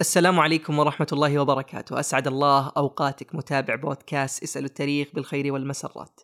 السلام 0.00 0.40
عليكم 0.40 0.78
ورحمة 0.78 1.06
الله 1.12 1.38
وبركاته، 1.38 2.00
أسعد 2.00 2.26
الله 2.26 2.72
أوقاتك 2.76 3.34
متابع 3.34 3.74
بودكاست 3.74 4.42
اسأل 4.42 4.64
التاريخ 4.64 5.08
بالخير 5.14 5.52
والمسرات. 5.52 6.20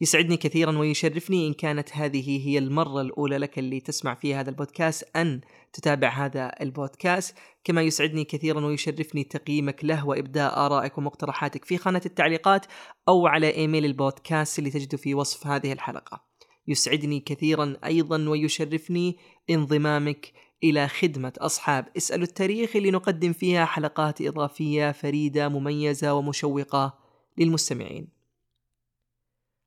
يسعدني 0.00 0.36
كثيرا 0.36 0.78
ويشرفني 0.78 1.46
إن 1.46 1.52
كانت 1.52 1.96
هذه 1.96 2.48
هي 2.48 2.58
المرة 2.58 3.00
الأولى 3.00 3.38
لك 3.38 3.58
اللي 3.58 3.80
تسمع 3.80 4.14
فيها 4.14 4.40
هذا 4.40 4.50
البودكاست 4.50 5.16
أن 5.16 5.40
تتابع 5.72 6.08
هذا 6.08 6.52
البودكاست، 6.60 7.36
كما 7.64 7.82
يسعدني 7.82 8.24
كثيرا 8.24 8.66
ويشرفني 8.66 9.24
تقييمك 9.24 9.84
له 9.84 10.06
وإبداء 10.06 10.66
آرائك 10.66 10.98
ومقترحاتك 10.98 11.64
في 11.64 11.78
خانة 11.78 12.02
التعليقات 12.06 12.66
أو 13.08 13.26
على 13.26 13.54
إيميل 13.54 13.84
البودكاست 13.84 14.58
اللي 14.58 14.70
تجده 14.70 14.98
في 14.98 15.14
وصف 15.14 15.46
هذه 15.46 15.72
الحلقة. 15.72 16.26
يسعدني 16.68 17.20
كثيرا 17.20 17.76
أيضا 17.84 18.28
ويشرفني 18.28 19.16
انضمامك 19.50 20.32
إلى 20.64 20.88
خدمة 20.88 21.32
أصحاب. 21.38 21.86
اسألوا 21.96 22.24
التاريخ 22.24 22.76
اللي 22.76 22.90
نقدم 22.90 23.32
فيها 23.32 23.64
حلقات 23.64 24.22
إضافية 24.22 24.92
فريدة 24.92 25.48
مميزة 25.48 26.14
ومشوقة 26.14 26.98
للمستمعين. 27.38 28.08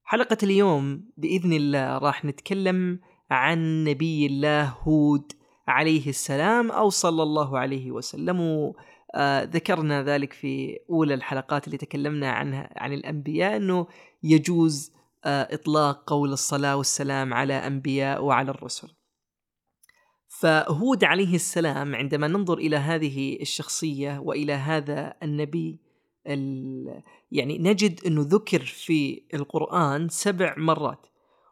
حلقة 0.04 0.38
اليوم 0.44 1.10
بإذن 1.18 1.54
الله 1.54 1.98
راح 1.98 2.26
نتكلم 2.26 3.00
عن 3.32 3.84
نبي 3.84 4.26
الله 4.26 4.64
هود 4.64 5.32
عليه 5.68 6.10
السلام 6.10 6.72
أو 6.72 6.90
صلى 6.90 7.24
الله 7.24 7.60
عليه 7.60 7.92
وسلم. 7.92 8.40
وذكرنا 8.40 10.04
ذلك 10.04 10.34
في 10.34 10.80
أولى 10.90 11.14
الحلقات 11.14 11.68
اللي 11.68 11.78
تكلمنا 11.78 12.32
عنها 12.32 12.70
عن 12.78 12.94
الأنبياء 12.94 13.58
أنه 13.58 13.88
يجوز 14.24 14.94
إطلاق 15.26 16.04
قول 16.10 16.32
الصلاة 16.32 16.76
والسلام 16.76 17.34
على 17.34 17.54
أنبياء 17.54 18.24
وعلى 18.24 18.52
الرسل. 18.52 18.99
فهود 20.40 21.04
عليه 21.04 21.36
السلام 21.36 21.96
عندما 21.96 22.28
ننظر 22.28 22.58
إلى 22.58 22.76
هذه 22.76 23.38
الشخصية 23.42 24.20
وإلى 24.20 24.54
هذا 24.54 25.14
النبي 25.24 25.80
يعني 27.32 27.58
نجد 27.58 28.00
أنه 28.06 28.26
ذكر 28.28 28.60
في 28.60 29.24
القرآن 29.34 30.10
سبع 30.10 30.56
مرات 30.58 31.08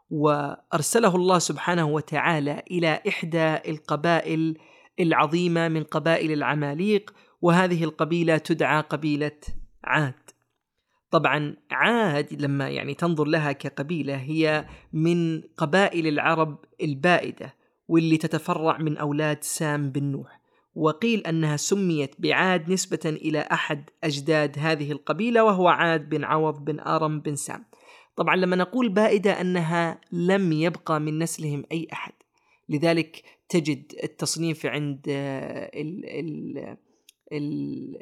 وأرسله 0.09 1.15
الله 1.15 1.39
سبحانه 1.39 1.85
وتعالى 1.85 2.63
إلى 2.71 3.01
إحدى 3.07 3.55
القبائل 3.71 4.57
العظيمة 4.99 5.67
من 5.67 5.83
قبائل 5.83 6.31
العماليق 6.31 7.13
وهذه 7.41 7.83
القبيلة 7.83 8.37
تدعى 8.37 8.81
قبيلة 8.81 9.39
عاد. 9.83 10.13
طبعا 11.11 11.55
عاد 11.71 12.41
لما 12.41 12.69
يعني 12.69 12.93
تنظر 12.93 13.25
لها 13.25 13.51
كقبيلة 13.51 14.15
هي 14.15 14.67
من 14.93 15.41
قبائل 15.57 16.07
العرب 16.07 16.65
البائدة. 16.81 17.56
واللي 17.87 18.17
تتفرع 18.17 18.77
من 18.77 18.97
أولاد 18.97 19.43
سام 19.43 19.89
بن 19.89 20.03
نوح 20.03 20.41
وقيل 20.75 21.27
أنها 21.27 21.57
سميت 21.57 22.15
بعاد 22.19 22.71
نسبة 22.71 22.99
إلى 23.05 23.39
أحد 23.39 23.89
أجداد 24.03 24.59
هذه 24.59 24.91
القبيلة 24.91 25.43
وهو 25.43 25.67
عاد 25.67 26.09
بن 26.09 26.23
عوض 26.23 26.65
بن 26.65 26.79
آرم 26.79 27.19
بن 27.19 27.35
سام. 27.35 27.65
طبعا 28.15 28.35
لما 28.35 28.55
نقول 28.55 28.89
بائدة 28.89 29.41
أنها 29.41 30.01
لم 30.11 30.51
يبقى 30.51 30.99
من 30.99 31.19
نسلهم 31.19 31.63
أي 31.71 31.87
أحد. 31.93 32.13
لذلك 32.69 33.23
تجد 33.49 33.93
التصنيف 34.03 34.65
عند 34.65 35.01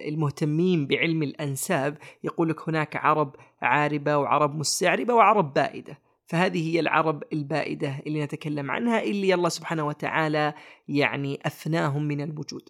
المهتمين 0.07 0.87
بعلم 0.87 1.23
الأنساب 1.23 1.97
يقول 2.23 2.49
لك 2.49 2.69
هناك 2.69 2.95
عرب 2.95 3.35
عاربة 3.61 4.17
وعرب 4.17 4.55
مستعربة 4.55 5.13
وعرب 5.13 5.53
بائدة. 5.53 5.99
فهذه 6.25 6.73
هي 6.73 6.79
العرب 6.79 7.23
البائدة 7.33 7.99
اللي 8.07 8.23
نتكلم 8.23 8.71
عنها 8.71 9.03
اللي 9.03 9.33
الله 9.33 9.49
سبحانه 9.49 9.87
وتعالى 9.87 10.53
يعني 10.87 11.39
أفناهم 11.45 12.03
من 12.03 12.21
الوجود. 12.21 12.69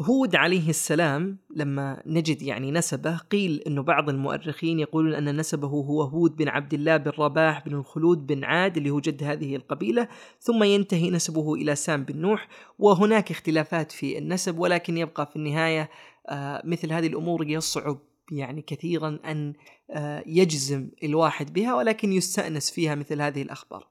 هود 0.00 0.36
عليه 0.36 0.68
السلام 0.68 1.38
لما 1.56 2.02
نجد 2.06 2.42
يعني 2.42 2.70
نسبة 2.70 3.16
قيل 3.16 3.62
انه 3.66 3.82
بعض 3.82 4.08
المؤرخين 4.08 4.78
يقولون 4.80 5.14
أن 5.14 5.36
نسبه 5.36 5.68
هو 5.68 6.02
هود 6.02 6.36
بن 6.36 6.48
عبد 6.48 6.74
الله 6.74 6.96
بن 6.96 7.10
رباح 7.18 7.64
بن 7.66 7.74
الخلود 7.74 8.26
بن 8.26 8.44
عاد 8.44 8.76
اللي 8.76 8.90
هو 8.90 9.00
جد 9.00 9.22
هذه 9.22 9.56
القبيلة 9.56 10.08
ثم 10.40 10.62
ينتهي 10.62 11.10
نسبه 11.10 11.54
إلى 11.54 11.74
سام 11.74 12.04
بن 12.04 12.16
نوح 12.20 12.48
وهناك 12.78 13.30
اختلافات 13.30 13.92
في 13.92 14.18
النسب 14.18 14.58
ولكن 14.58 14.96
يبقى 14.96 15.26
في 15.26 15.36
النهاية 15.36 15.90
آه، 16.28 16.62
مثل 16.64 16.92
هذه 16.92 17.06
الأمور 17.06 17.46
يصعب 17.46 17.98
يعني 18.32 18.62
كثيرا 18.62 19.18
آه، 19.24 19.52
يجزم 20.26 20.90
الواحد 21.02 21.52
بها 21.52 21.74
ولكن 21.74 22.12
يستأنس 22.12 22.70
فيها 22.70 22.94
مثل 22.94 23.22
هذه 23.22 23.42
الأخبار. 23.42 23.88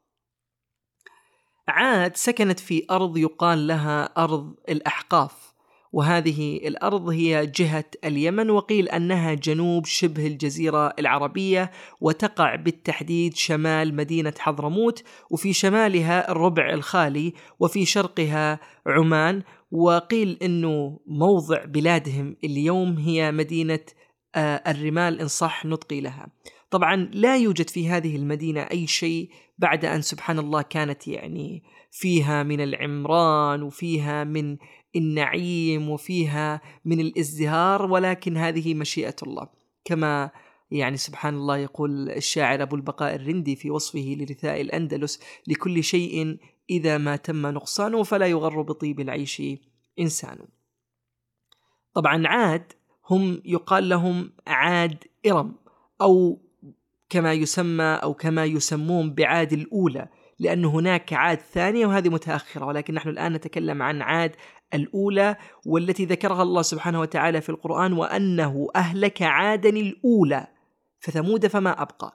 عاد 1.67 2.17
سكنت 2.17 2.59
في 2.59 2.85
أرض 2.91 3.17
يقال 3.17 3.67
لها 3.67 4.03
أرض 4.03 4.55
الأحقاف 4.69 5.49
وهذه 5.91 6.57
الأرض 6.67 7.09
هي 7.09 7.45
جهة 7.45 7.85
اليمن 8.05 8.49
وقيل 8.49 8.89
أنها 8.89 9.33
جنوب 9.33 9.85
شبه 9.85 10.27
الجزيرة 10.27 10.93
العربية 10.99 11.71
وتقع 12.01 12.55
بالتحديد 12.55 13.35
شمال 13.35 13.95
مدينة 13.95 14.33
حضرموت 14.39 15.03
وفي 15.31 15.53
شمالها 15.53 16.31
الربع 16.31 16.73
الخالي 16.73 17.33
وفي 17.59 17.85
شرقها 17.85 18.59
عمان 18.87 19.43
وقيل 19.71 20.37
إنه 20.41 20.99
موضع 21.07 21.65
بلادهم 21.65 22.35
اليوم 22.43 22.97
هي 22.97 23.31
مدينة 23.31 23.79
آه، 23.79 24.08
الرمال 24.37 25.19
إن 25.21 25.27
صح 25.27 25.65
نطقي 25.65 26.01
لها. 26.01 26.27
طبعا 26.71 26.95
لا 26.95 27.37
يوجد 27.37 27.69
في 27.69 27.89
هذه 27.89 28.15
المدينة 28.15 28.61
أي 28.61 28.87
شيء 28.87 29.29
بعد 29.57 29.85
أن 29.85 30.01
سبحان 30.01 30.39
الله 30.39 30.61
كانت 30.61 31.07
يعني 31.07 31.63
فيها 31.91 32.43
من 32.43 32.61
العمران 32.61 33.63
وفيها 33.63 34.23
من 34.23 34.57
النعيم 34.95 35.89
وفيها 35.89 36.61
من 36.85 36.99
الازدهار 36.99 37.91
ولكن 37.91 38.37
هذه 38.37 38.73
مشيئة 38.73 39.15
الله. 39.23 39.49
كما 39.85 40.31
يعني 40.71 40.97
سبحان 40.97 41.33
الله 41.33 41.57
يقول 41.57 42.09
الشاعر 42.09 42.61
أبو 42.61 42.75
البقاء 42.75 43.15
الرندي 43.15 43.55
في 43.55 43.71
وصفه 43.71 44.15
لرثاء 44.19 44.61
الأندلس 44.61 45.19
لكل 45.47 45.83
شيء 45.83 46.37
إذا 46.69 46.97
ما 46.97 47.15
تم 47.15 47.47
نقصانه 47.47 48.03
فلا 48.03 48.25
يغر 48.25 48.61
بطيب 48.61 48.99
العيش 48.99 49.41
إنسان. 49.99 50.37
طبعا 51.93 52.27
عاد 52.27 52.73
هم 53.09 53.41
يقال 53.45 53.89
لهم 53.89 54.31
عاد 54.47 55.03
إرم 55.27 55.55
أو 56.01 56.41
كما 57.09 57.33
يسمى 57.33 57.83
أو 57.83 58.13
كما 58.13 58.45
يسمون 58.45 59.13
بعاد 59.13 59.53
الأولى 59.53 60.07
لأن 60.39 60.65
هناك 60.65 61.13
عاد 61.13 61.39
ثانية 61.39 61.87
وهذه 61.87 62.09
متأخرة 62.09 62.65
ولكن 62.65 62.93
نحن 62.93 63.09
الآن 63.09 63.33
نتكلم 63.33 63.81
عن 63.81 64.01
عاد 64.01 64.35
الأولى 64.73 65.35
والتي 65.65 66.05
ذكرها 66.05 66.43
الله 66.43 66.61
سبحانه 66.61 66.99
وتعالى 66.99 67.41
في 67.41 67.49
القرآن 67.49 67.93
وأنه 67.93 68.67
أهلك 68.75 69.21
عادا 69.21 69.69
الأولى 69.69 70.47
فثمود 70.99 71.47
فما 71.47 71.81
أبقى. 71.81 72.13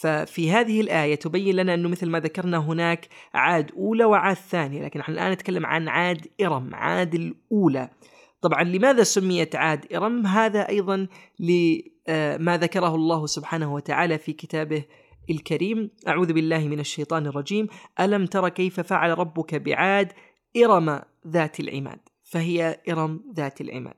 ففي 0.00 0.52
هذه 0.52 0.80
الآية 0.80 1.14
تبين 1.14 1.56
لنا 1.56 1.74
أنه 1.74 1.88
مثل 1.88 2.08
ما 2.08 2.20
ذكرنا 2.20 2.58
هناك 2.58 3.08
عاد 3.34 3.72
أولى 3.72 4.04
وعاد 4.04 4.36
ثانية 4.36 4.84
لكن 4.84 5.00
نحن 5.00 5.12
الآن 5.12 5.32
نتكلم 5.32 5.66
عن 5.66 5.88
عاد 5.88 6.26
إرم 6.42 6.74
عاد 6.74 7.14
الأولى. 7.14 7.90
طبعا 8.40 8.64
لماذا 8.64 9.02
سميت 9.02 9.56
عاد 9.56 9.92
إرم؟ 9.92 10.26
هذا 10.26 10.68
أيضا 10.68 11.06
لما 11.38 12.56
ذكره 12.56 12.94
الله 12.94 13.26
سبحانه 13.26 13.74
وتعالى 13.74 14.18
في 14.18 14.32
كتابه 14.32 14.84
الكريم. 15.30 15.90
أعوذ 16.08 16.32
بالله 16.32 16.68
من 16.68 16.80
الشيطان 16.80 17.26
الرجيم. 17.26 17.66
ألم 18.00 18.26
تر 18.26 18.48
كيف 18.48 18.80
فعل 18.80 19.18
ربك 19.18 19.54
بعاد 19.54 20.12
إرم 20.56 21.02
ذات 21.26 21.60
العماد؟ 21.60 22.00
فهي 22.22 22.80
إرم 22.88 23.24
ذات 23.36 23.60
العماد. 23.60 23.96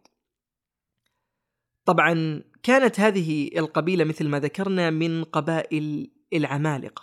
طبعا 1.84 2.42
كانت 2.62 3.00
هذه 3.00 3.50
القبيلة 3.56 4.04
مثل 4.04 4.28
ما 4.28 4.40
ذكرنا 4.40 4.90
من 4.90 5.24
قبائل 5.24 6.10
العمالقة 6.32 7.02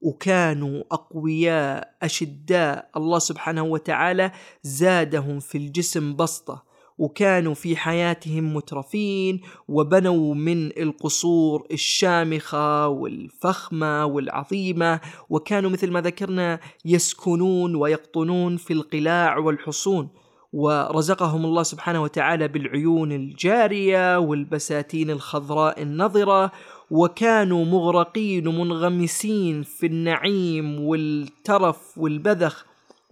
وكانوا 0.00 0.84
أقوياء 0.92 1.96
أشداء. 2.02 2.90
الله 2.96 3.18
سبحانه 3.18 3.62
وتعالى 3.62 4.32
زادهم 4.62 5.40
في 5.40 5.58
الجسم 5.58 6.16
بسطة. 6.16 6.65
وكانوا 6.98 7.54
في 7.54 7.76
حياتهم 7.76 8.56
مترفين 8.56 9.40
وبنوا 9.68 10.34
من 10.34 10.66
القصور 10.66 11.66
الشامخة 11.72 12.88
والفخمة 12.88 14.04
والعظيمة 14.04 15.00
وكانوا 15.30 15.70
مثل 15.70 15.90
ما 15.90 16.00
ذكرنا 16.00 16.60
يسكنون 16.84 17.74
ويقطنون 17.74 18.56
في 18.56 18.72
القلاع 18.72 19.38
والحصون. 19.38 20.08
ورزقهم 20.52 21.44
الله 21.44 21.62
سبحانه 21.62 22.02
وتعالى 22.02 22.48
بالعيون 22.48 23.12
الجارية 23.12 24.18
والبساتين 24.18 25.10
الخضراء 25.10 25.82
النضره 25.82 26.52
وكانوا 26.90 27.64
مغرقين 27.64 28.46
ومنغمسين 28.46 29.62
في 29.62 29.86
النعيم 29.86 30.80
والترف 30.80 31.98
والبذخ. 31.98 32.66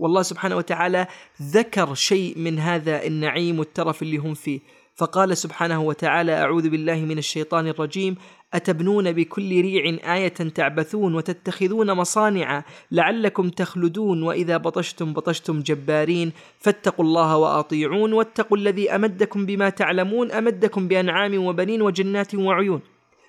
والله 0.05 0.23
سبحانه 0.23 0.57
وتعالى 0.57 1.07
ذكر 1.43 1.95
شيء 1.95 2.39
من 2.39 2.59
هذا 2.59 3.07
النعيم 3.07 3.59
والترف 3.59 4.03
اللي 4.03 4.17
هم 4.17 4.35
فيه. 4.35 4.61
فقال 4.95 5.37
سبحانه 5.37 5.83
وتعالى 5.83 6.33
أعوذ 6.33 6.69
بالله 6.69 6.95
من 6.95 7.19
الشيطان 7.19 7.69
الرجيم. 7.69 8.17
أتبنون 8.55 9.13
بكل 9.13 9.61
ريع 9.61 10.15
آية 10.15 10.29
تعبثون 10.29 11.15
وتتخذون 11.15 11.93
مصانع 11.93 12.65
لعلكم 12.91 13.49
تخلدون. 13.49 14.23
وإذا 14.23 14.57
بطشتم 14.57 15.13
بطشتم 15.13 15.61
جبارين. 15.61 16.33
فاتقوا 16.59 17.05
الله 17.05 17.37
وأطيعون. 17.37 18.13
واتقوا 18.13 18.57
الذي 18.57 18.91
أمدكم 18.91 19.47
بما 19.47 19.69
تعلمون. 19.69 20.33
أمدكم 20.33 20.89
بأنعام 20.89 21.45
وبنين 21.47 21.83
وجنات 21.83 22.35
وعيون. 22.35 22.81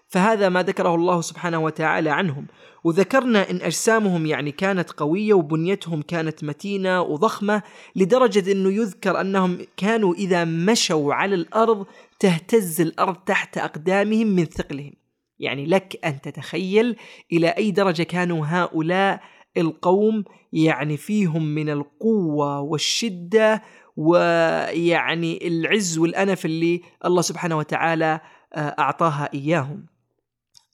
فهذا 0.07 0.50
ما 0.50 0.63
ذكره 0.63 0.96
الله 0.96 1.22
سبحانه 1.22 1.60
وتعالى 1.60 2.10
عنهم 2.10 2.48
وذكرنا 2.84 3.50
إن 3.50 3.56
أجسامهم 3.56 4.25
يعني 4.25 4.52
كانت 4.52 4.92
قوية 4.92 5.34
وبنيتهم 5.34 6.02
كانت 6.02 6.44
متينة 6.44 7.02
وضخمة 7.02 7.62
لدرجة 7.96 8.52
إنه 8.52 8.72
يذكر 8.72 9.22
أنهم 9.22 9.57
كانوا 9.78 10.13
إذا 10.13 10.46
مشوا 10.46 11.13
على 11.13 11.36
الأرض 11.36 11.86
تهتز 12.19 12.81
الأرض 12.81 13.16
تحت 13.16 13.57
أقدامهم 13.57 14.28
من 14.28 14.46
ثقلهم. 14.46 14.94
يعني 15.40 15.66
لك 15.66 16.06
أن 16.06 16.22
تتخيل 16.22 16.96
إلى 17.31 17.48
أي 17.48 17.72
درجة 17.72 18.04
كانوا 18.04 18.46
هؤلاء 18.48 19.22
القوم 19.58 20.24
يعني 20.54 20.98
فيهم 20.98 21.46
من 21.46 21.69
القوة 21.69 22.60
والشدة 22.60 23.63
ويعني 23.98 25.48
العز 25.48 25.98
والأنف 25.98 26.46
اللي 26.46 26.81
الله 27.06 27.22
سبحانه 27.22 27.58
وتعالى 27.58 28.19
آه، 28.54 28.75
أعطاها 28.80 29.30
إياهم. 29.34 29.95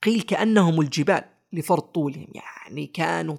قيل 0.04 0.22
كأنهم 0.22 0.82
الجبال 0.82 1.24
لفرط 1.54 1.96
طولهم 1.96 2.28
يعني 2.34 2.88
كانوا 2.88 3.38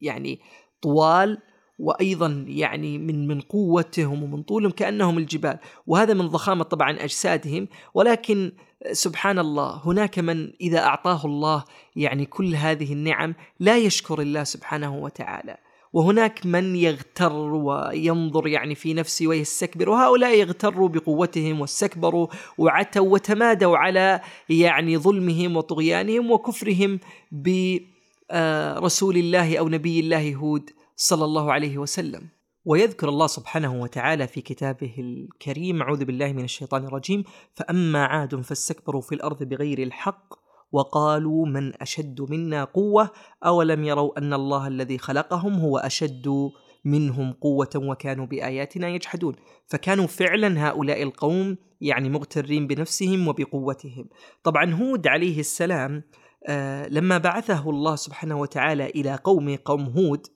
يعني 0.00 0.40
طوال 0.82 1.38
وأيضا 1.78 2.44
يعني 2.48 2.98
من 2.98 3.28
من 3.28 3.40
قوتهم 3.40 4.22
ومن 4.22 4.42
طولهم 4.42 4.70
كأنهم 4.70 5.18
الجبال. 5.18 5.58
وهذا 5.86 6.14
من 6.14 6.26
ضخامة 6.28 6.64
طبعا 6.64 6.90
أجسادهم. 6.90 7.68
ولكن 7.94 8.52
سبحان 8.92 9.38
الله 9.38 9.80
هناك 9.84 10.18
من 10.18 10.52
إذا 10.60 10.78
أعطاه 10.78 11.24
الله 11.24 11.64
يعني 11.96 12.26
كل 12.26 12.54
هذه 12.54 12.92
النعم 12.92 13.34
لا 13.60 13.76
يشكر 13.76 14.20
الله 14.20 14.44
سبحانه 14.44 14.96
وتعالى. 14.96 15.56
وهناك 15.92 16.46
من 16.46 16.76
يغتر 16.76 17.32
وينظر 17.32 18.46
يعني 18.46 18.74
في 18.74 18.94
نفسه 18.94 19.26
ويستكبر 19.26 19.88
وهؤلاء 19.88 20.38
يغتروا 20.38 20.88
بقوتهم 20.88 21.60
واستكبروا 21.60 22.26
وعتوا 22.58 23.08
وتمادوا 23.12 23.76
على 23.76 24.20
يعني 24.48 24.98
ظلمهم 24.98 25.56
وطغيانهم 25.56 26.30
وكفرهم 26.30 27.00
برسول 27.32 29.16
الله 29.16 29.58
أو 29.58 29.68
نبي 29.68 30.00
الله 30.00 30.34
هود 30.34 30.70
صلى 30.96 31.24
الله 31.24 31.52
عليه 31.52 31.78
وسلم. 31.78 32.28
ويذكر 32.64 33.08
الله 33.08 33.26
سبحانه 33.26 33.82
وتعالى 33.82 34.26
في 34.26 34.40
كتابه 34.40 34.94
الكريم 34.98 35.82
أعوذ 35.82 36.04
بالله 36.04 36.32
من 36.32 36.44
الشيطان 36.44 36.84
الرجيم 36.84 37.24
فأما 37.54 38.04
عاد 38.04 38.40
فاستكبروا 38.40 39.00
في 39.00 39.14
الأرض 39.14 39.42
بغير 39.42 39.82
الحق 39.82 40.39
وقالوا 40.72 41.46
من 41.46 41.82
أشد 41.82 42.20
منا 42.20 42.64
قوة 42.64 43.10
أولم 43.44 43.84
يروا 43.84 44.18
أن 44.18 44.32
الله 44.32 44.66
الذي 44.66 44.98
خلقهم 44.98 45.54
هو 45.54 45.78
أشد 45.78 46.50
منهم 46.84 47.32
قوة 47.32 47.70
وكانوا 47.76 48.26
بآياتنا 48.26 48.88
يجحدون. 48.88 49.36
فكانوا 49.66 50.06
فعلا 50.06 50.68
هؤلاء 50.68 51.02
القوم 51.02 51.56
يعني 51.80 52.08
مغترين 52.08 52.66
بنفسهم 52.66 53.28
وبقوتهم. 53.28 54.08
طبعا 54.44 54.74
هود 54.74 55.06
عليه 55.06 55.40
السلام 55.40 56.02
آه 56.46 56.88
لما 56.88 57.18
بعثه 57.18 57.70
الله 57.70 57.96
سبحانه 57.96 58.40
وتعالى 58.40 58.86
إلى 58.86 59.14
قومه 59.24 59.58
قوم 59.64 59.84
هود 59.84 60.26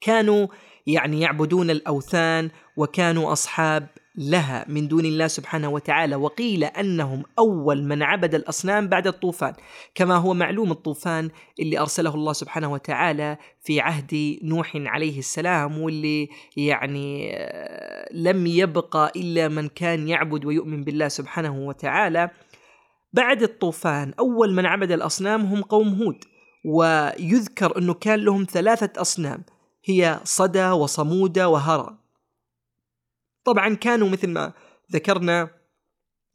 كانوا 0.00 0.46
يعني 0.86 1.20
يعبدون 1.20 1.70
الأوثان 1.70 2.50
وكانوا 2.76 3.32
أصحاب 3.32 3.88
لها 4.16 4.64
من 4.68 4.88
دون 4.88 5.04
الله 5.04 5.26
سبحانه 5.26 5.68
وتعالى 5.68 6.16
وقيل 6.16 6.64
أنهم 6.64 7.22
أول 7.38 7.84
من 7.84 8.02
عبد 8.02 8.34
الأصنام 8.34 8.88
بعد 8.88 9.06
الطوفان 9.06 9.52
كما 9.94 10.16
هو 10.16 10.34
معلوم 10.34 10.70
الطوفان 10.70 11.30
اللي 11.60 11.78
أرسله 11.78 12.14
الله 12.14 12.32
سبحانه 12.32 12.72
وتعالى 12.72 13.36
في 13.62 13.80
عهد 13.80 14.38
نوح 14.42 14.72
عليه 14.76 15.18
السلام 15.18 15.78
واللي 15.78 16.28
يعني 16.56 17.30
آه، 17.36 18.08
لم 18.12 18.46
يبقى 18.46 19.12
إلا 19.16 19.48
من 19.48 19.68
كان 19.68 20.08
يعبد 20.08 20.44
ويؤمن 20.44 20.84
بالله 20.84 21.08
سبحانه 21.08 21.58
وتعالى. 21.58 22.30
بعد 23.12 23.42
الطوفان 23.42 24.14
أول 24.18 24.54
من 24.54 24.66
عبد 24.66 24.92
الأصنام 24.92 25.40
هم 25.42 25.62
قوم 25.62 25.88
هود 25.88 26.24
ويذكر 26.64 27.78
أنه 27.78 27.94
كان 27.94 28.20
لهم 28.20 28.46
ثلاثة 28.50 29.00
أصنام 29.00 29.44
هي 29.84 30.20
صدى 30.24 30.70
وصمودة 30.70 31.48
وهرى 31.48 32.03
طبعا 33.44 33.74
كانوا 33.74 34.08
مثل 34.08 34.28
ما 34.28 34.52
ذكرنا 34.92 35.50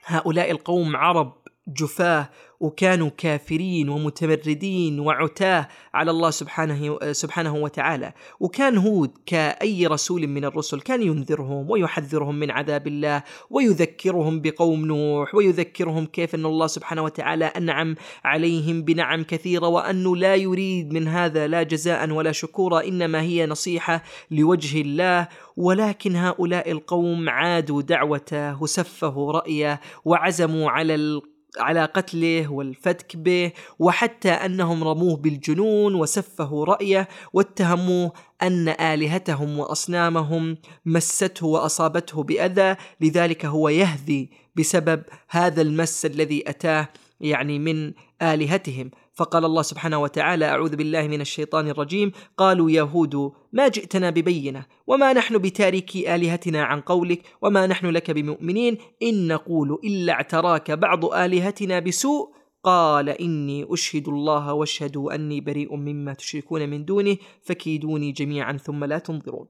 هؤلاء 0.05 0.51
القوم 0.51 0.95
عرب 0.95 1.38
جفاه 1.73 2.29
وكانوا 2.59 3.09
كافرين 3.17 3.89
ومتمردين 3.89 4.99
وعتاه 4.99 5.67
على 5.93 6.11
الله 6.11 6.29
سبحانه 6.29 7.11
سبحانه 7.11 7.55
وتعالى، 7.55 8.13
وكان 8.39 8.77
هود 8.77 9.11
كأي 9.25 9.87
رسول 9.87 10.27
من 10.27 10.45
الرسل 10.45 10.81
كان 10.81 11.01
ينذرهم 11.01 11.69
ويحذرهم 11.69 12.35
من 12.35 12.51
عذاب 12.51 12.87
الله 12.87 13.23
ويذكرهم 13.49 14.41
بقوم 14.41 14.85
نوح 14.85 15.35
ويذكرهم 15.35 16.05
كيف 16.05 16.35
أن 16.35 16.45
الله 16.45 16.67
سبحانه 16.67 17.01
وتعالى 17.01 17.45
أنعم 17.45 17.95
عليهم 18.23 18.81
بنعم 18.81 19.23
كثيرة 19.23 19.67
وانه 19.67 20.15
لا 20.15 20.35
يريد 20.35 20.93
من 20.93 21.07
هذا 21.07 21.47
لا 21.47 21.63
جزاء 21.63 22.09
ولا 22.09 22.31
شكورا 22.31 22.83
إنما 22.83 23.21
هي 23.21 23.45
نصيحة 23.45 24.03
لوجه 24.31 24.81
الله. 24.81 25.27
ولكن 25.57 26.15
هؤلاء 26.15 26.71
القوم 26.71 27.29
عادوا 27.29 27.81
دعوته 27.81 28.61
وسفهوا 28.61 29.31
رأيه 29.31 29.79
وعزموا 30.05 30.69
على 30.69 31.21
على 31.57 31.85
قتله 31.85 32.51
والفتك 32.51 33.15
به 33.15 33.51
وحتى 33.79 34.29
أنهم 34.29 34.83
رموه 34.83 35.17
بالجنون 35.17 35.95
وسفهوا 35.95 36.65
رأيه 36.65 37.07
واتهموه 37.33 38.13
أن 38.41 38.69
آلهتهم 38.69 39.59
وأصنامهم 39.59 40.57
مسته 40.85 41.47
وأصابته 41.47 42.23
بأذى 42.23 42.75
لذلك 43.01 43.45
هو 43.45 43.69
يهذي 43.69 44.29
بسبب 44.55 45.03
هذا 45.29 45.61
المس 45.61 46.05
الذي 46.05 46.49
أتاه 46.49 46.87
يعني 47.21 47.59
من 47.59 47.93
آلهتهم. 48.21 48.91
فقال 49.13 49.45
الله 49.45 49.61
سبحانه 49.61 49.97
وتعالى 50.01 50.45
أعوذ 50.45 50.75
بالله 50.75 51.07
من 51.07 51.21
الشيطان 51.21 51.67
الرجيم. 51.67 52.11
قالوا 52.37 52.71
يهود 52.71 53.31
ما 53.53 53.67
جئتنا 53.67 54.09
ببينة. 54.09 54.65
وما 54.87 55.13
نحن 55.13 55.37
بتاركي 55.37 56.15
آلهتنا 56.15 56.63
عن 56.63 56.81
قولك. 56.81 57.21
وما 57.41 57.67
نحن 57.67 57.85
لك 57.85 58.11
بمؤمنين. 58.11 58.77
إن 59.03 59.27
نقول 59.27 59.79
إلا 59.83 60.13
اعتراك 60.13 60.71
بعض 60.71 61.05
آلهتنا 61.05 61.79
بسوء. 61.79 62.29
قال 62.63 63.09
إني 63.09 63.67
أشهد 63.69 64.07
الله 64.07 64.53
واشهدوا 64.53 65.15
أني 65.15 65.41
بريء 65.41 65.75
مما 65.75 66.13
تشركون 66.13 66.69
من 66.69 66.85
دونه. 66.85 67.17
فكيدوني 67.41 68.11
جميعا 68.11 68.57
ثم 68.57 68.83
لا 68.83 68.99
تنظرون. 68.99 69.47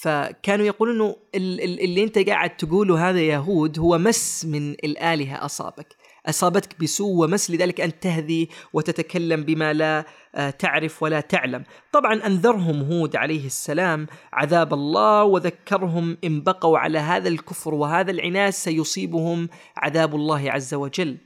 فكانوا 0.00 0.66
يقولون 0.66 1.14
اللي 1.34 2.04
أنت 2.04 2.18
قاعد 2.18 2.56
تقوله 2.56 3.10
هذا 3.10 3.20
يهود 3.20 3.78
هو 3.78 3.98
مس 3.98 4.44
من 4.44 4.70
الآلهة 4.70 5.44
أصابك. 5.44 5.96
أصابتك 6.26 6.80
بسوء 6.80 7.24
ومس 7.24 7.50
لذلك 7.50 7.80
أن 7.80 8.00
تهذي 8.00 8.48
وتتكلم 8.72 9.42
بما 9.42 9.72
لا 9.72 10.04
آه، 10.34 10.50
تعرف 10.50 11.02
ولا 11.02 11.20
تعلم. 11.20 11.64
طبعا 11.92 12.26
أنذرهم 12.26 12.82
هود 12.82 13.16
عليه 13.16 13.46
السلام 13.46 14.06
عذاب 14.32 14.74
الله 14.74 15.24
وذكرهم 15.24 16.16
إن 16.24 16.42
بقوا 16.42 16.78
على 16.78 16.98
هذا 16.98 17.28
الكفر 17.28 17.74
وهذا 17.74 18.10
العناد 18.10 18.52
سيصيبهم 18.52 19.48
عذاب 19.76 20.14
الله 20.14 20.50
عز 20.50 20.74
وجل. 20.74 21.16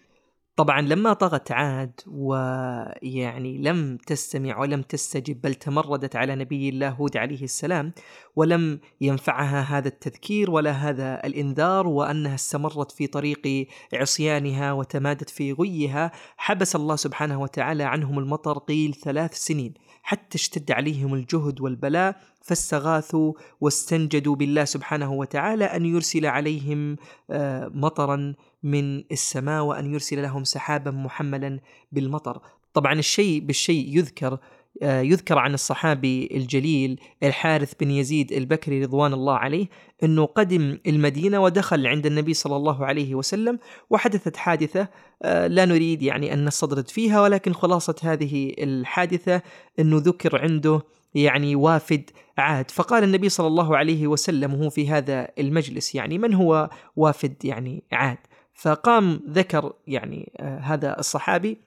طبعا 0.57 0.81
لما 0.81 1.13
طغت 1.13 1.53
عاد 1.53 2.01
ويعني 2.07 3.59
لم 3.59 3.97
تستمع 3.97 4.61
ولم 4.61 4.83
تستجب 4.83 5.41
بل 5.41 5.55
تمردت 5.55 6.17
على 6.17 6.35
نبي 6.35 6.69
الله 6.69 6.89
هود 6.89 7.17
عليه 7.17 7.45
السلام 7.45 7.93
ولم 8.37 8.81
ينفعها 9.01 9.61
هذا 9.61 9.89
التذكير 9.89 10.51
ولا 10.51 10.71
هذا 10.71 11.27
الإنذار 11.27 11.87
وأنها 11.87 12.35
استمرت 12.35 12.93
في 12.93 13.07
طريق 13.07 13.67
عصيانها 13.95 14.73
وتمادت 14.73 15.31
في 15.31 15.53
غيها 15.53 16.13
حبس 16.37 16.77
الله 16.77 16.97
سبحانه 16.97 17.41
وتعالى 17.41 17.85
عنهم 17.85 18.19
المطر 18.19 18.59
قيل 18.59 18.95
ثلاث 18.95 19.35
سنين 19.35 19.75
حتى 20.03 20.39
اشتد 20.39 20.71
عليهم 20.71 21.15
الجهد 21.15 21.61
والبلاء 21.61 22.17
فاستغاثوا 22.43 23.33
واستنجدوا 23.61 24.37
بالله 24.37 24.65
سبحانه 24.65 25.13
وتعالى 25.13 25.65
أن 25.65 25.87
يرسل 25.87 26.27
عليهم 26.27 26.97
آه، 27.31 27.71
مطرا 27.75 28.35
من 28.63 29.05
السماء 29.13 29.63
وأن 29.63 29.93
يرسل 29.93 30.23
لهم 30.23 30.45
سحابا 30.45 30.91
محملا 30.91 31.61
بالمطر. 31.93 32.41
طبعا 32.75 32.93
الشيء 32.93 33.41
بالشيء 33.41 33.99
يذكر 33.99 34.39
آه، 34.83 35.01
يذكر 35.01 35.39
عن 35.39 35.55
الصحابي 35.55 36.29
الجليل 36.35 37.01
الحارث 37.23 37.75
بن 37.81 37.91
يزيد 37.91 38.33
البكري 38.33 38.85
رضوان 38.85 39.13
الله 39.13 39.35
عليه 39.35 39.67
أنه 40.03 40.25
قدم 40.25 40.79
المدينة 40.87 41.41
ودخل 41.41 41.87
عند 41.87 42.07
النبي 42.07 42.35
صلى 42.35 42.57
الله 42.57 42.87
عليه 42.87 43.15
وسلم 43.15 43.59
وحدثت 43.91 44.37
حادثة 44.37 44.89
آه، 45.23 45.47
لا 45.47 45.65
نريد 45.65 46.03
يعني 46.03 46.33
أن 46.33 46.45
نستطرد 46.45 46.89
فيها 46.89 47.21
ولكن 47.21 47.53
خلاصة 47.53 47.95
هذه 48.03 48.55
الحادثة 48.59 49.43
أنه 49.79 49.99
ذكر 49.99 50.43
عنده 50.43 50.83
يعني 51.15 51.57
وافد 51.57 52.11
عاد 52.39 52.71
فقال 52.71 53.05
النبي 53.05 53.29
صلى 53.29 53.47
الله 53.47 53.77
عليه 53.77 54.07
وسلم 54.07 54.55
وهو 54.55 54.71
في 54.71 54.89
هذا 54.89 55.29
المجلس 55.39 55.95
يعني 55.95 56.19
من 56.19 56.35
هو 56.35 56.71
وافد 56.97 57.45
يعني 57.45 57.83
عاد 57.93 58.19
فقام 58.55 59.21
ذكر 59.29 59.73
يعني 59.87 60.33
آه 60.41 60.59
هذا 60.59 60.99
الصحابي 60.99 61.59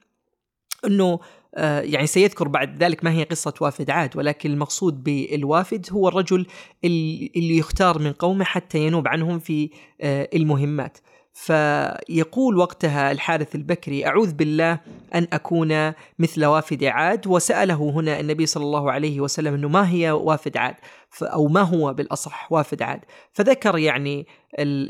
إنه 0.85 1.19
آه 1.55 1.81
يعني 1.81 2.07
سيذكر 2.07 2.47
بعد 2.47 2.83
ذلك 2.83 3.03
ما 3.03 3.11
هي 3.11 3.23
قصة 3.23 3.53
وافد 3.61 3.89
عاد 3.89 4.17
ولكن 4.17 4.51
المقصود 4.51 5.03
بالوافد 5.03 5.87
هو 5.91 6.07
الرجل 6.07 6.45
اللي 6.83 7.57
يختار 7.57 7.99
من 7.99 8.11
قومه 8.11 8.43
حتى 8.45 8.79
ينوب 8.79 9.07
عنهم 9.07 9.39
في 9.39 9.69
آه 10.01 10.29
المهمات. 10.33 10.97
فيقول 11.35 12.57
وقتها 12.57 13.11
الحارث 13.11 13.55
البكري 13.55 14.05
أعوذ 14.07 14.33
بالله 14.33 14.79
أن 15.15 15.27
أكون 15.33 15.93
مثل 16.19 16.45
وافد 16.45 16.83
عاد. 16.83 17.27
وسأله 17.27 17.89
هنا 17.89 18.19
النبي 18.19 18.45
صلى 18.45 18.63
الله 18.63 18.91
عليه 18.91 19.19
وسلم 19.19 19.53
إنه 19.53 19.67
ما 19.67 19.89
هي 19.89 20.11
وافد 20.11 20.57
عاد؟ 20.57 20.75
أو 21.21 21.47
ما 21.47 21.61
هو 21.61 21.93
بالأصح 21.93 22.51
وافد 22.51 22.81
عاد؟ 22.81 22.99
فذكر 23.31 23.77
يعني 23.77 24.27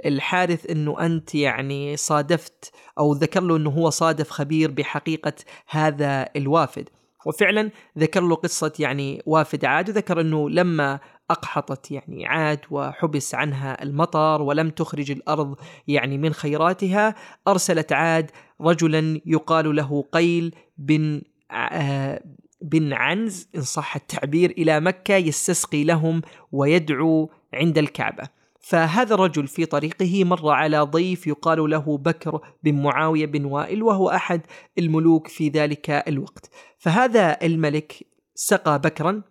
الحارث 0.05 0.69
إنه 0.69 1.05
أنت 1.05 1.35
يعني 1.35 1.97
صادفت 1.97 2.71
أو 2.99 3.13
ذكر 3.13 3.41
له 3.41 3.57
إنه 3.57 3.69
هو 3.69 3.89
صادف 3.89 4.29
خبير 4.29 4.71
بحقيقة 4.71 5.33
هذا 5.69 6.29
الوافد. 6.35 6.89
وفعلا 7.25 7.71
ذكر 7.97 8.21
له 8.21 8.35
قصة 8.35 8.73
يعني 8.79 9.21
وافد 9.25 9.65
عاد 9.65 9.89
وذكر 9.89 10.21
إنه 10.21 10.49
لما 10.49 10.99
أقحطت 11.29 11.91
يعني 11.91 12.25
عاد 12.25 12.59
وحبس 12.71 13.35
عنها 13.35 13.83
المطر 13.83 14.41
ولم 14.41 14.69
تخرج 14.69 15.11
الأرض 15.11 15.55
يعني 15.87 16.17
من 16.17 16.33
خيراتها 16.33 17.15
أرسلت 17.47 17.93
عاد 17.93 18.31
رجلا 18.61 19.21
يقال 19.25 19.75
له 19.75 20.05
قيل 20.11 20.55
بن 20.77 21.21
آه، 21.51 22.23
بن 22.61 22.93
عنز 22.93 23.49
إن 23.55 23.61
صح 23.61 23.95
التعبير 23.95 24.51
إلى 24.51 24.79
مكة 24.79 25.15
يستسقي 25.15 25.83
لهم 25.83 26.21
ويدعو 26.51 27.29
عند 27.53 27.77
الكعبة. 27.77 28.34
فهذا 28.67 29.13
الرجل 29.13 29.47
في 29.47 29.65
طريقه 29.65 30.23
مر 30.23 30.49
على 30.49 30.79
ضيف 30.79 31.27
يقال 31.27 31.69
له 31.69 31.97
بكر 31.97 32.39
بن 32.63 32.83
معاوية 32.83 33.25
بن 33.25 33.45
وائل 33.45 33.83
وهو 33.83 34.09
أحد 34.09 34.41
الملوك 34.77 35.27
في 35.27 35.49
ذلك 35.49 35.89
الوقت. 35.89 36.49
فهذا 36.77 37.37
الملك 37.43 38.07
سقى 38.35 38.79
بكرا 38.79 39.21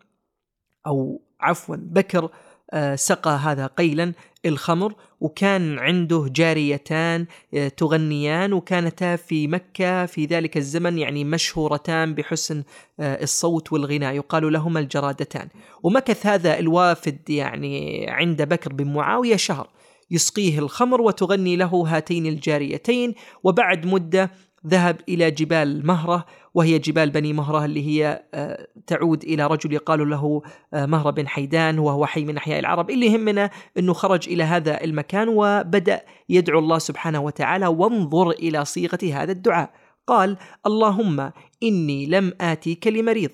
أو 0.87 1.23
عفوا 1.41 1.77
بكر 1.77 2.31
آه، 2.71 2.95
سقى 2.95 3.31
هذا 3.31 3.67
قيلا 3.67 4.13
الخمر 4.47 4.95
وكان 5.21 5.79
عنده 5.79 6.29
جاريتان 6.33 7.27
آه، 7.55 7.69
تغنيان 7.69 8.53
وكانتا 8.53 9.17
في 9.17 9.49
مكة 9.49 10.07
في 10.07 10.27
ذلك 10.27 10.57
الزمن 10.57 10.99
يعني 10.99 11.25
مشهورتان 11.25 12.15
بحسن 12.15 12.63
آه، 13.01 13.23
الصوت 13.23 13.73
والغناء. 13.73 14.15
يقال 14.15 14.53
لهما 14.53 14.81
الجرادتان. 14.81 15.49
ومكث 15.83 16.27
هذا 16.27 16.59
الوافد 16.59 17.31
يعني 17.31 18.07
عند 18.09 18.43
بكر 18.43 18.73
بن 18.73 18.93
معاوية 18.93 19.37
شهر. 19.37 19.69
يسقيه 20.11 20.59
الخمر 20.59 21.01
وتغني 21.01 21.57
له 21.57 21.85
هاتين 21.89 22.27
الجاريتين 22.27 23.15
وبعد 23.45 23.87
مدة 23.87 24.31
ذهب 24.67 25.01
إلى 25.09 25.31
جبال 25.31 25.87
مهرة 25.87 26.27
وهي 26.55 26.79
جبال 26.79 27.11
بني 27.11 27.33
مهرة 27.33 27.65
اللي 27.65 27.87
هي 27.87 28.25
آه، 28.35 28.69
تعود 28.87 29.25
إلى 29.25 29.47
رجل 29.47 29.73
يقال 29.73 30.11
له 30.11 30.43
آه، 30.75 30.87
مهرة 30.87 31.11
بن 31.11 31.29
حيدان 31.29 31.79
وهو 31.79 32.07
حي 32.07 32.25
من 32.25 32.37
أحياء 32.37 32.59
العرب. 32.59 32.91
اللي 32.91 33.07
يهمنا 33.07 33.51
أنه 33.79 33.93
خرج 33.93 34.29
إلى 34.29 34.43
هذا 34.45 34.85
المكان 34.85 35.29
وبدأ 35.29 36.05
يدعو 36.29 36.59
الله 36.59 36.79
سبحانه 36.79 37.21
وتعالى 37.21 37.67
وانظر 37.67 38.31
إلى 38.31 38.65
صيغة 38.65 38.99
هذا 39.03 39.33
الدعاء. 39.33 39.75
قال 40.07 40.37
اللهم 40.67 41.33
إني 41.63 42.07
لم 42.07 42.33
آتيك 42.41 42.87
لمريض 42.87 43.31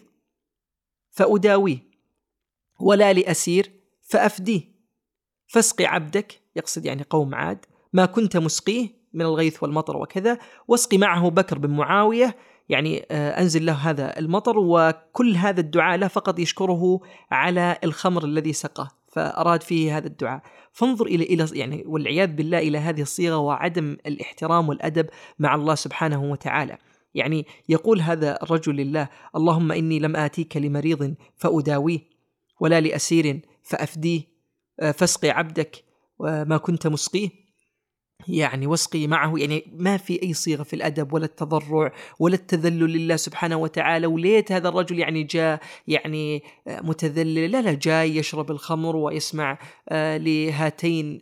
فأداويه 1.11 1.79
ولا 2.81 3.13
لأسير 3.13 3.71
فأفديه 4.01 4.63
فاسق 5.47 5.83
عبدك. 5.83 6.41
يقصد 6.57 6.85
يعني 6.85 7.07
قوم 7.11 7.35
عاد 7.35 7.67
ما 7.93 8.07
كنت 8.07 8.37
مسقيه 8.37 9.00
من 9.13 9.23
الغيث 9.23 9.63
والمطر 9.63 9.97
وكذا 9.97 10.39
واسقي 10.69 10.99
معه 10.99 11.31
بكر 11.31 11.59
بن 11.59 11.71
معاوية. 11.71 12.37
يعني 12.69 13.07
آه، 13.11 13.41
أنزل 13.41 13.67
له 13.67 13.73
هذا 13.73 14.19
المطر 14.19 14.59
وكل 14.59 15.37
هذا 15.37 15.61
الدعاء 15.61 15.99
لا 15.99 16.09
فقط 16.09 16.39
يشكره 16.39 17.01
على 17.31 17.79
الخمر 17.85 18.25
الذي 18.25 18.53
سقاه 18.53 18.89
فأراد 19.09 19.63
فيه 19.63 19.97
هذا 19.97 20.07
الدعاء. 20.07 20.43
فانظر 20.73 21.07
إلى 21.07 21.25
إلى 21.25 21.47
يعني 21.53 21.85
والعياذ 21.87 22.29
بالله 22.29 22.59
إلى 22.59 22.79
هذه 22.79 23.03
الصيغة 23.03 23.37
وعدم 23.37 23.97
الاحترام 24.07 24.69
والأدب 24.69 25.07
مع 25.39 25.55
الله 25.55 25.75
سبحانه 25.75 26.25
وتعالى. 26.25 26.79
يعني 27.15 27.47
يقول 27.69 28.01
هذا 28.01 28.43
الرجل 28.43 28.77
لله 28.77 29.09
اللهم 29.37 29.73
إني 29.73 29.99
لم 29.99 30.17
آتيك 30.17 30.57
لمريض 30.57 31.15
فأداويه 31.37 32.01
ولا 32.61 32.81
لأسير 32.81 33.41
فأفديه 33.63 34.23
آه، 34.81 34.91
فاسقي 34.91 35.31
عبدك 35.31 35.85
وما 36.19 36.57
كنت 36.57 36.87
مسقيه. 36.87 37.40
يعني 38.29 38.67
واسقي 38.67 39.07
معه 39.07 39.35
يعني 39.37 39.65
ما 39.77 39.97
في 39.97 40.23
أي 40.23 40.35
صيغة 40.35 40.63
في 40.63 40.77
الأدب 40.77 41.13
ولا 41.13 41.25
التضرع 41.25 41.93
ولا 42.19 42.35
التذلل 42.35 42.93
لله 42.93 43.17
سبحانه 43.17 43.57
وتعالى 43.57 44.07
وليت 44.07 44.53
هذا 44.53 44.69
الرجل 44.69 44.99
يعني 44.99 45.23
جاء 45.23 45.61
يعني 45.89 46.43
متذلل 46.67 47.51
لا 47.51 47.63
لا 47.63 47.73
جاي 47.73 48.17
يشرب 48.17 48.51
الخمر 48.51 48.97
ويسمع 48.97 49.59
آه، 49.89 50.17
لهاتين 50.17 51.19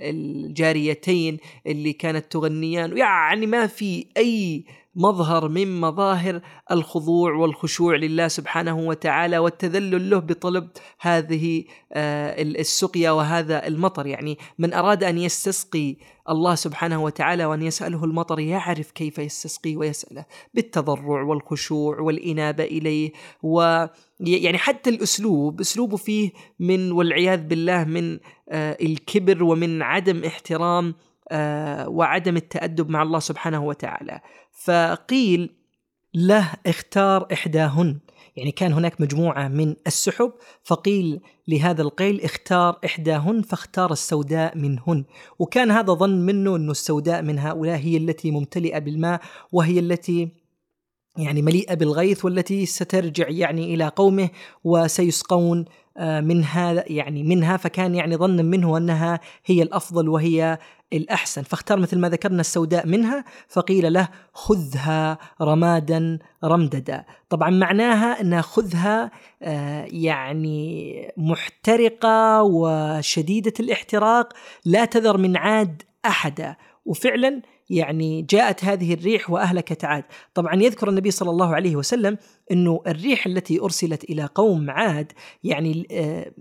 الجاريتين 0.00 1.38
اللي 1.66 1.92
كانت 1.92 2.32
تغنيان 2.32 2.96
يعني 2.98 3.46
ما 3.46 3.66
في 3.66 4.06
أي 4.16 4.64
مظهر 4.94 5.48
من 5.48 5.80
مظاهر 5.80 6.40
الخضوع 6.70 7.34
والخشوع 7.34 7.96
لله 7.96 8.28
سبحانه 8.28 8.78
وتعالى 8.78 9.38
والتذلل 9.38 10.10
له 10.10 10.18
بطلب 10.18 10.68
هذه 11.00 11.64
آه، 11.92 12.42
السقيا 12.42 13.10
وهذا 13.10 13.66
المطر. 13.66 14.06
يعني 14.06 14.38
من 14.58 14.74
أراد 14.74 15.04
أن 15.04 15.18
يستسقي 15.18 15.96
الله 16.28 16.54
سبحانه 16.54 17.04
وتعالى 17.04 17.44
وأن 17.44 17.62
يسأله 17.62 18.04
المطر 18.04 18.40
يعرف 18.40 18.90
كيف 18.90 19.18
يستسقي 19.18 19.76
ويسأله 19.76 20.24
بالتضرع 20.54 21.22
والخشوع 21.22 22.00
والإنابة 22.00 22.64
إليه. 22.64 23.12
و 23.42 23.86
يعني 24.20 24.58
حتى 24.58 24.90
الأسلوب 24.90 25.60
أسلوبه 25.60 25.96
فيه 25.96 26.30
من 26.60 26.92
والعياذ 26.92 27.42
بالله 27.42 27.84
من 27.84 28.18
آه، 28.48 28.76
الكبر 28.80 29.44
ومن 29.44 29.82
عدم 29.82 30.24
احترام 30.24 30.94
وعدم 31.88 32.36
التأدب 32.36 32.90
مع 32.90 33.02
الله 33.02 33.18
سبحانه 33.18 33.64
وتعالى. 33.64 34.20
فقيل 34.52 35.50
له 36.14 36.52
اختار 36.66 37.28
إحداهن. 37.32 37.98
يعني 38.36 38.50
كان 38.50 38.72
هناك 38.72 39.00
مجموعة 39.00 39.48
من 39.48 39.74
السحب 39.86 40.32
فقيل 40.62 41.20
لهذا 41.48 41.82
القيل 41.82 42.20
اختار 42.20 42.78
إحداهن 42.84 43.42
فاختار 43.42 43.92
السوداء 43.92 44.58
منهن. 44.58 45.04
وكان 45.38 45.70
هذا 45.70 45.92
ظن 45.92 46.26
منه 46.26 46.56
أن 46.56 46.70
السوداء 46.70 47.22
من 47.22 47.38
هؤلاء 47.38 47.76
هي 47.76 47.96
التي 47.96 48.30
ممتلئة 48.30 48.78
بالماء 48.78 49.20
وهي 49.52 49.78
التي 49.78 50.28
يعني 51.16 51.42
مليئة 51.42 51.74
بالغيث 51.74 52.24
والتي 52.24 52.66
سترجع 52.66 53.28
يعني 53.28 53.74
إلى 53.74 53.88
قومه 53.88 54.30
وسيسقون 54.64 55.64
آه، 55.96 56.20
من 56.20 56.44
هذا 56.44 56.84
يعني 56.86 57.22
منها. 57.22 57.56
فكان 57.56 57.94
يعني 57.94 58.16
ظنا 58.16 58.42
منه 58.42 58.76
أنها 58.76 59.20
هي 59.44 59.62
الأفضل 59.62 60.08
وهي 60.08 60.58
الأحسن 60.92 61.42
فاختار 61.42 61.78
مثل 61.78 61.98
ما 61.98 62.08
ذكرنا 62.08 62.40
السوداء 62.40 62.86
منها 62.86 63.24
فقيل 63.48 63.92
له 63.92 64.08
خذها 64.32 65.18
رمادا 65.40 66.18
رمددا. 66.44 67.04
طبعا 67.28 67.50
معناها 67.50 68.20
أنها 68.20 68.40
خذها 68.40 69.10
آه، 69.42 69.86
يعني 69.90 71.12
محترقة 71.16 72.42
وشديدة 72.42 73.52
الاحتراق 73.60 74.32
لا 74.64 74.84
تذر 74.84 75.16
من 75.18 75.36
عاد 75.36 75.82
أحدا. 76.06 76.56
وفعلا 76.84 77.42
يعني 77.70 78.22
جاءت 78.22 78.64
هذه 78.64 78.94
الريح 78.94 79.30
وأهلكت 79.30 79.84
عاد، 79.84 80.04
طبعا 80.34 80.54
يذكر 80.54 80.88
النبي 80.88 81.10
صلى 81.10 81.30
الله 81.30 81.54
عليه 81.54 81.76
وسلم 81.76 82.18
أنه 82.50 82.80
الريح 82.86 83.26
التي 83.26 83.60
أرسلت 83.60 84.04
إلى 84.04 84.28
قوم 84.34 84.70
عاد 84.70 85.12
يعني 85.44 85.86
آه، 85.90 86.32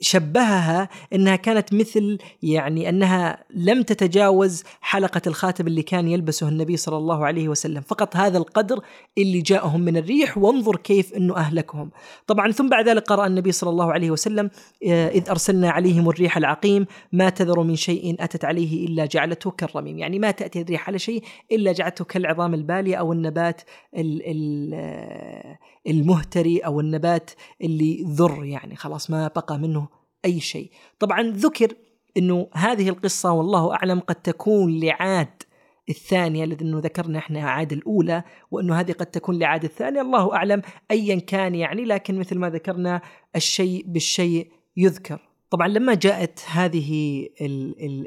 شبهها 0.00 0.88
إنها 1.12 1.36
كانت 1.36 1.74
مثل 1.74 2.18
يعني 2.42 2.88
أنها 2.88 3.44
لم 3.54 3.82
تتجاوز 3.82 4.62
حلقة 4.80 5.22
الخاتم 5.26 5.66
اللي 5.66 5.82
كان 5.82 6.08
يلبسه 6.08 6.48
النبي 6.48 6.76
صلى 6.76 6.96
الله 6.96 7.26
عليه 7.26 7.48
وسلم، 7.48 7.80
فقط 7.80 8.16
هذا 8.16 8.38
القدر 8.38 8.80
اللي 9.18 9.40
جاءهم 9.40 9.80
من 9.80 9.96
الريح 9.96 10.38
وانظر 10.38 10.76
كيف 10.76 11.14
إنه 11.14 11.36
أهلكهم. 11.36 11.90
طبعا 12.26 12.50
ثم 12.50 12.68
بعد 12.68 12.88
ذلك 12.88 13.02
قرأ 13.02 13.26
النبي 13.26 13.52
صلى 13.52 13.70
الله 13.70 13.92
عليه 13.92 14.10
وسلم 14.10 14.50
آه، 14.88 15.08
إذ 15.08 15.30
أرسلنا 15.30 15.70
عليهم 15.70 16.08
الريح 16.08 16.36
العقيم 16.36 16.86
ما 17.12 17.30
تذر 17.30 17.62
من 17.62 17.76
شيء 17.76 18.16
أتت 18.20 18.44
عليه 18.44 18.86
إلا 18.86 19.06
جعلته 19.06 19.50
كالرميم، 19.50 19.98
يعني 19.98 20.18
ما 20.18 20.30
تأتي 20.30 20.60
الريح 20.60 20.88
على 20.88 20.98
شيء 20.98 21.22
إلا 21.52 21.72
جعلته 21.72 22.04
كالعظام 22.04 22.54
البالية 22.54 22.96
أو 22.96 23.12
النبات 23.12 23.60
آه، 23.94 25.58
المهتري 25.86 26.58
أو 26.58 26.80
النبات 26.80 27.30
اللي 27.62 28.04
ذر 28.06 28.44
يعني 28.44 28.76
خلاص 28.76 29.10
ما 29.10 29.28
بقى 29.28 29.58
منه 29.58 29.88
أي 30.24 30.40
شيء. 30.40 30.70
طبعا 30.98 31.22
ذكر 31.22 31.74
إنه 32.16 32.48
هذه 32.54 32.88
القصة 32.88 33.32
والله 33.32 33.74
أعلم 33.74 34.00
قد 34.00 34.14
تكون 34.14 34.80
لعاد 34.80 35.42
الثانية 35.88 36.44
لأنه 36.44 36.78
ذكرنا 36.78 37.18
إحنا 37.18 37.50
عاد 37.50 37.72
الأولى 37.72 38.24
وإنه 38.50 38.80
هذه 38.80 38.92
قد 38.92 39.06
تكون 39.06 39.38
لعاد 39.38 39.64
الثانية. 39.64 40.00
الله 40.00 40.34
أعلم 40.34 40.62
ايا 40.90 41.20
كان 41.20 41.54
يعني 41.54 41.84
لكن 41.84 42.18
مثل 42.18 42.38
ما 42.38 42.50
ذكرنا 42.50 43.00
الشيء 43.36 43.84
بالشيء 43.86 44.52
يذكر. 44.76 45.29
طبعا 45.50 45.68
لما 45.68 45.94
جاءت 45.94 46.40
هذه 46.46 47.28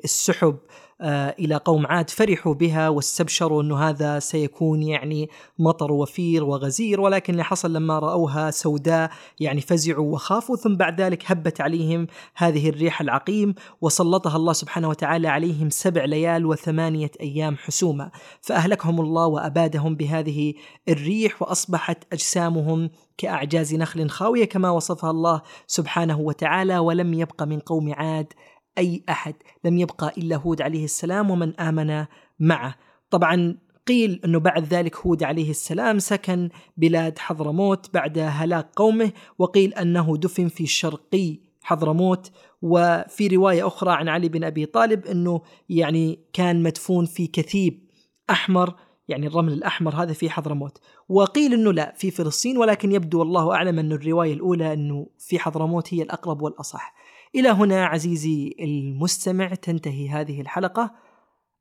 السحب 0.04 0.58
آه، 1.02 1.36
إلى 1.40 1.56
قوم 1.56 1.88
عاد 1.88 2.10
فرحوا 2.10 2.54
بها 2.54 2.90
واستبشروا 2.90 3.64
أنه 3.64 3.90
هذا 3.90 4.20
سيكون 4.20 4.84
يعني 4.84 5.30
مطر 5.60 5.92
وفير 5.92 6.44
وغزير 6.44 7.02
ولكن 7.02 7.34
اللي 7.34 7.44
حصل 7.44 7.74
لما 7.74 8.00
رأوها 8.00 8.52
سوداء 8.52 9.12
يعني 9.40 9.62
فزعوا 9.62 10.14
وخافوا 10.14 10.56
ثم 10.56 10.76
بعد 10.76 11.02
ذلك 11.02 11.32
هبت 11.32 11.62
عليهم 11.62 12.08
هذه 12.36 12.70
الريح 12.70 13.02
العقيم 13.02 13.56
وسلطها 13.82 14.36
الله 14.36 14.54
سبحانه 14.54 14.90
وتعالى 14.90 15.28
عليهم 15.28 15.70
سبع 15.70 16.06
ليال 16.06 16.46
وثمانية 16.46 17.12
أيام 17.22 17.58
حسوما. 17.58 18.12
فأهلكهم 18.42 19.02
الله 19.02 19.28
وأبادهم 19.28 19.96
بهذه 19.96 20.54
الريح 20.90 21.42
وأصبحت 21.42 21.98
أجسامهم 22.14 22.90
كأعجاز 23.18 23.76
نخل 23.76 24.10
خاوية 24.10 24.46
كما 24.46 24.70
وصفها 24.70 25.12
الله 25.12 25.42
سبحانه 25.68 26.20
وتعالى 26.20 26.78
ولم 26.78 27.14
يبق 27.14 27.44
من 27.44 27.60
قوم 27.60 27.94
عاد 27.94 28.34
أي 28.78 29.04
أحد. 29.10 29.36
لم 29.66 29.78
يبقى 29.78 30.14
إلا 30.18 30.36
هود 30.36 30.62
عليه 30.62 30.84
السلام 30.86 31.32
ومن 31.32 31.60
آمن 31.60 32.06
معه. 32.40 32.76
طبعا 33.10 33.58
قيل 33.88 34.22
أنه 34.26 34.40
بعد 34.40 34.64
ذلك 34.64 34.98
هود 34.98 35.24
عليه 35.24 35.50
السلام 35.50 36.00
سكن 36.00 36.50
بلاد 36.78 37.20
حضرموت 37.20 37.94
بعد 37.94 38.20
هلاك 38.20 38.70
قومه 38.76 39.12
وقيل 39.40 39.74
أنه 39.74 40.18
دفن 40.18 40.48
في 40.48 40.66
شرقي 40.66 41.40
حضرموت. 41.62 42.32
وفي 42.62 43.28
رواية 43.28 43.68
أخرى 43.68 43.92
عن 43.92 44.10
علي 44.10 44.30
بن 44.30 44.44
أبي 44.44 44.66
طالب 44.66 45.06
أنه 45.06 45.42
يعني 45.70 46.20
كان 46.34 46.64
مدفون 46.64 47.06
في 47.06 47.28
كثيب 47.28 47.90
أحمر. 48.30 48.76
يعني 49.08 49.28
الرمل 49.28 49.54
الأحمر 49.54 49.96
هذا 49.96 50.14
في 50.14 50.30
حضرموت. 50.30 50.78
وقيل 51.10 51.54
أنه 51.54 51.74
لا 51.74 51.94
في 51.98 52.12
فلسطين 52.12 52.58
ولكن 52.58 52.92
يبدو 52.92 53.20
والله 53.20 53.54
أعلم 53.54 53.80
أن 53.80 53.92
الرواية 53.92 54.34
الأولى 54.34 54.74
أنه 54.74 55.08
في 55.20 55.40
حضرموت 55.40 55.94
هي 55.94 56.02
الأقرب 56.02 56.42
والأصح. 56.42 56.94
إلى 57.36 57.50
هنا 57.50 57.86
عزيزي 57.86 58.56
المستمع 58.60 59.48
تنتهي 59.48 60.10
هذه 60.10 60.42
الحلقة. 60.42 60.92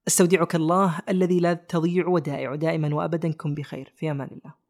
أستودعك 0.08 0.54
الله 0.54 0.98
الذي 1.08 1.40
لا 1.40 1.54
تضيع 1.54 2.06
ودائع 2.06 2.54
دائما 2.54 2.94
وأبدا 2.94 3.32
كن 3.32 3.54
بخير. 3.54 3.92
في 3.96 4.10
أمان 4.10 4.28
الله. 4.32 4.61